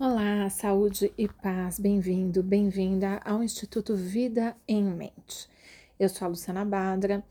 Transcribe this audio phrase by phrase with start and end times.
[0.00, 5.50] Olá, saúde e paz, bem-vindo, bem-vinda ao Instituto Vida em Mente.
[5.98, 7.24] Eu sou a Luciana Badra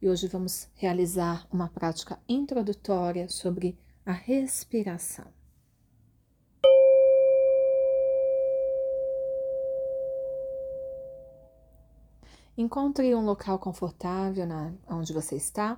[0.00, 5.26] e hoje vamos realizar uma prática introdutória sobre a respiração.
[12.56, 15.76] Encontre um local confortável na, onde você está,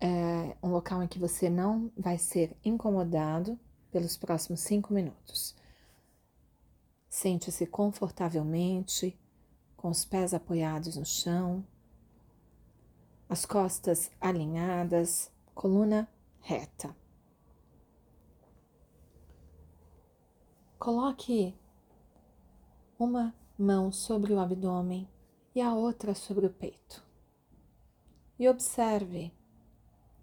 [0.00, 3.58] é, um local em que você não vai ser incomodado
[3.90, 5.54] pelos próximos cinco minutos.
[7.08, 9.18] Sente-se confortavelmente,
[9.76, 11.64] com os pés apoiados no chão,
[13.28, 16.08] as costas alinhadas, coluna
[16.40, 16.94] reta.
[20.78, 21.56] Coloque
[22.98, 25.08] uma mão sobre o abdômen
[25.54, 27.02] e a outra sobre o peito.
[28.38, 29.32] E observe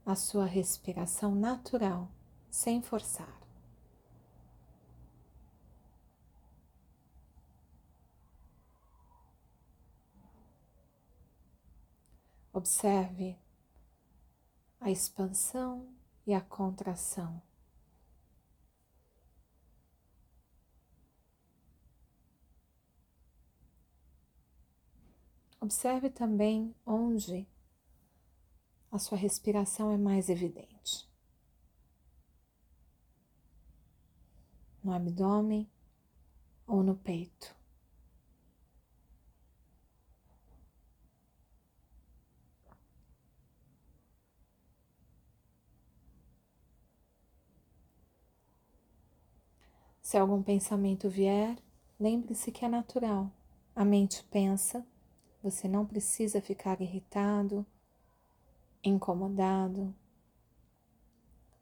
[0.06, 2.09] a sua respiração natural,
[2.50, 3.43] sem forçar.
[12.56, 13.36] Observe
[14.80, 15.92] a expansão
[16.23, 17.42] e a contração.
[25.60, 27.48] Observe também onde
[28.92, 31.10] a sua respiração é mais evidente.
[34.84, 35.67] No abdômen
[36.67, 37.62] ou no peito.
[50.04, 51.58] Se algum pensamento vier,
[51.98, 53.32] lembre-se que é natural.
[53.73, 54.86] A mente pensa,
[55.42, 57.66] você não precisa ficar irritado,
[58.84, 59.95] incomodado.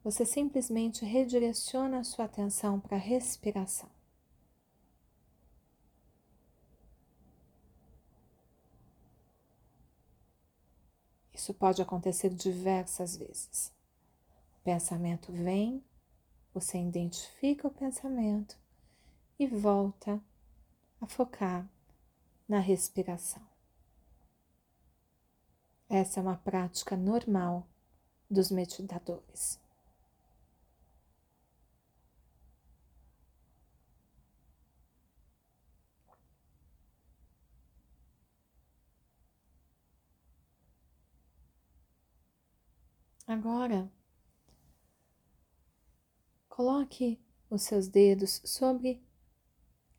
[0.03, 3.89] Você simplesmente redireciona a sua atenção para a respiração.
[11.31, 13.71] Isso pode acontecer diversas vezes.
[14.59, 15.83] O pensamento vem,
[16.53, 18.57] você identifica o pensamento
[19.39, 20.21] e volta
[20.99, 21.67] a focar
[22.47, 23.41] na respiração.
[25.89, 27.67] Essa é uma prática normal
[28.29, 29.59] dos meditadores.
[43.27, 43.89] Agora,
[46.51, 47.17] Coloque
[47.49, 49.01] os seus dedos sobre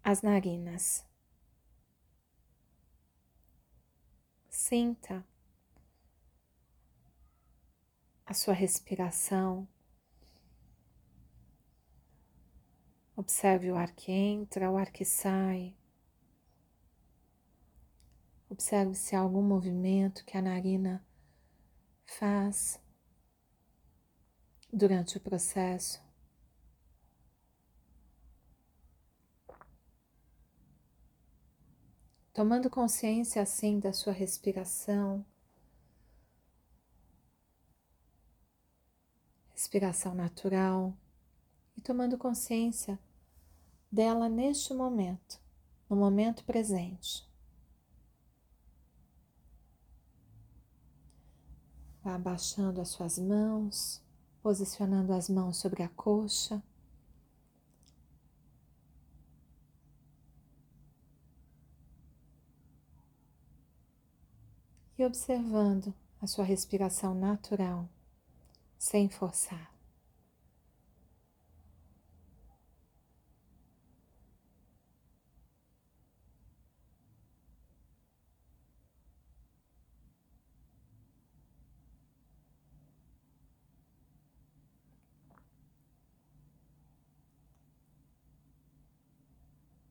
[0.04, 1.02] as narinas.
[4.50, 5.26] Sinta
[8.26, 9.66] a sua respiração.
[13.16, 15.74] Observe o ar que entra, o ar que sai.
[18.50, 21.02] Observe se há algum movimento que a narina
[22.04, 22.78] faz
[24.70, 26.01] durante o processo.
[32.42, 35.24] Tomando consciência assim da sua respiração,
[39.52, 40.92] respiração natural,
[41.76, 42.98] e tomando consciência
[43.92, 45.40] dela neste momento,
[45.88, 47.24] no momento presente.
[52.02, 54.02] Vá abaixando as suas mãos,
[54.42, 56.60] posicionando as mãos sobre a coxa.
[65.02, 67.88] E observando a sua respiração natural,
[68.78, 69.72] sem forçar.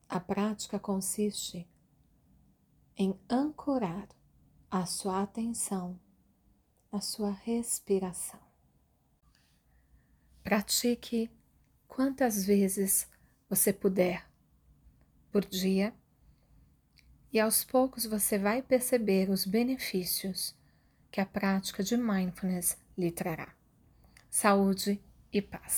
[0.08, 1.68] A prática consiste
[2.96, 4.08] em ancorar
[4.72, 6.00] a sua atenção
[6.90, 8.40] na sua respiração.
[10.42, 11.30] Pratique
[11.86, 13.06] quantas vezes
[13.50, 14.26] você puder
[15.30, 15.94] por dia
[17.30, 20.54] e aos poucos você vai perceber os benefícios
[21.10, 23.54] que a prática de mindfulness lhe trará.
[24.30, 24.98] Saúde
[25.30, 25.72] e paz.